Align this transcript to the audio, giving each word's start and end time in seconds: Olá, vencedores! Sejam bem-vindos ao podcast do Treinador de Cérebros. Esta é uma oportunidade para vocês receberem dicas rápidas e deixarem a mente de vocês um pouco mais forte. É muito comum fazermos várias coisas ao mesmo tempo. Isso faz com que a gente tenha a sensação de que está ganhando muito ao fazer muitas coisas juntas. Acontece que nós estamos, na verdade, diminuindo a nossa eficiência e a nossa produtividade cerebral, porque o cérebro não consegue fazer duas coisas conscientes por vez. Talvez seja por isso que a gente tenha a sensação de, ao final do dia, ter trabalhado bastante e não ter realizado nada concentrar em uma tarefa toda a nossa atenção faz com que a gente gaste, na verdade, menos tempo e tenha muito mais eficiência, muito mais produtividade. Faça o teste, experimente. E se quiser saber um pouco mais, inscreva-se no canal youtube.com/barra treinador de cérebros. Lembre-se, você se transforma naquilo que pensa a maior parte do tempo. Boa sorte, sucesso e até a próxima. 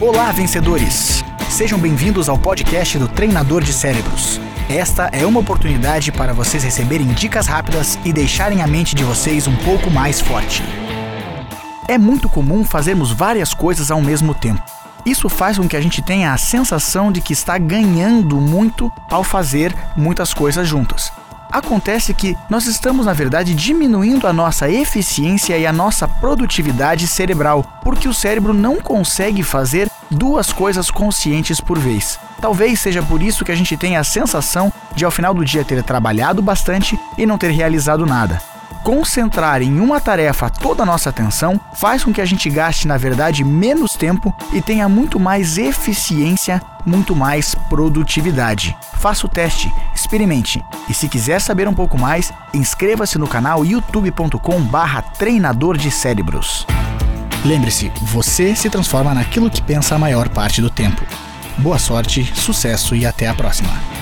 Olá, 0.00 0.32
vencedores! 0.32 1.24
Sejam 1.48 1.78
bem-vindos 1.78 2.28
ao 2.28 2.36
podcast 2.36 2.98
do 2.98 3.06
Treinador 3.06 3.62
de 3.62 3.72
Cérebros. 3.72 4.40
Esta 4.68 5.04
é 5.12 5.24
uma 5.24 5.38
oportunidade 5.38 6.10
para 6.10 6.32
vocês 6.32 6.64
receberem 6.64 7.06
dicas 7.06 7.46
rápidas 7.46 7.96
e 8.04 8.12
deixarem 8.12 8.60
a 8.60 8.66
mente 8.66 8.96
de 8.96 9.04
vocês 9.04 9.46
um 9.46 9.54
pouco 9.58 9.92
mais 9.92 10.20
forte. 10.20 10.64
É 11.86 11.96
muito 11.96 12.28
comum 12.28 12.64
fazermos 12.64 13.12
várias 13.12 13.54
coisas 13.54 13.92
ao 13.92 14.02
mesmo 14.02 14.34
tempo. 14.34 14.60
Isso 15.06 15.28
faz 15.28 15.58
com 15.58 15.68
que 15.68 15.76
a 15.76 15.80
gente 15.80 16.02
tenha 16.02 16.32
a 16.32 16.38
sensação 16.38 17.12
de 17.12 17.20
que 17.20 17.32
está 17.32 17.56
ganhando 17.56 18.40
muito 18.40 18.90
ao 19.08 19.22
fazer 19.22 19.72
muitas 19.96 20.34
coisas 20.34 20.66
juntas. 20.66 21.12
Acontece 21.54 22.12
que 22.12 22.36
nós 22.50 22.66
estamos, 22.66 23.06
na 23.06 23.12
verdade, 23.12 23.54
diminuindo 23.54 24.26
a 24.26 24.32
nossa 24.32 24.68
eficiência 24.68 25.56
e 25.56 25.64
a 25.64 25.72
nossa 25.72 26.08
produtividade 26.08 27.06
cerebral, 27.06 27.64
porque 27.80 28.08
o 28.08 28.12
cérebro 28.12 28.52
não 28.52 28.80
consegue 28.80 29.44
fazer 29.44 29.88
duas 30.10 30.52
coisas 30.52 30.90
conscientes 30.90 31.60
por 31.60 31.78
vez. 31.78 32.18
Talvez 32.40 32.80
seja 32.80 33.04
por 33.04 33.22
isso 33.22 33.44
que 33.44 33.52
a 33.52 33.54
gente 33.54 33.76
tenha 33.76 34.00
a 34.00 34.04
sensação 34.04 34.72
de, 34.96 35.04
ao 35.04 35.12
final 35.12 35.32
do 35.32 35.44
dia, 35.44 35.64
ter 35.64 35.80
trabalhado 35.84 36.42
bastante 36.42 36.98
e 37.16 37.24
não 37.24 37.38
ter 37.38 37.52
realizado 37.52 38.04
nada 38.04 38.42
concentrar 38.84 39.62
em 39.62 39.80
uma 39.80 39.98
tarefa 39.98 40.50
toda 40.50 40.82
a 40.82 40.86
nossa 40.86 41.08
atenção 41.08 41.58
faz 41.72 42.04
com 42.04 42.12
que 42.12 42.20
a 42.20 42.24
gente 42.26 42.50
gaste, 42.50 42.86
na 42.86 42.98
verdade, 42.98 43.42
menos 43.42 43.94
tempo 43.94 44.32
e 44.52 44.60
tenha 44.60 44.88
muito 44.88 45.18
mais 45.18 45.56
eficiência, 45.56 46.60
muito 46.84 47.16
mais 47.16 47.54
produtividade. 47.68 48.76
Faça 49.00 49.26
o 49.26 49.28
teste, 49.28 49.72
experimente. 49.94 50.62
E 50.86 50.92
se 50.92 51.08
quiser 51.08 51.40
saber 51.40 51.66
um 51.66 51.74
pouco 51.74 51.98
mais, 51.98 52.30
inscreva-se 52.52 53.18
no 53.18 53.26
canal 53.26 53.64
youtube.com/barra 53.64 55.00
treinador 55.02 55.78
de 55.78 55.90
cérebros. 55.90 56.66
Lembre-se, 57.42 57.90
você 58.02 58.54
se 58.54 58.68
transforma 58.68 59.14
naquilo 59.14 59.50
que 59.50 59.62
pensa 59.62 59.94
a 59.94 59.98
maior 59.98 60.28
parte 60.28 60.60
do 60.60 60.68
tempo. 60.68 61.02
Boa 61.58 61.78
sorte, 61.78 62.30
sucesso 62.34 62.94
e 62.94 63.06
até 63.06 63.28
a 63.28 63.34
próxima. 63.34 63.93